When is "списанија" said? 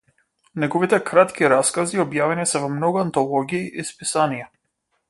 3.93-4.53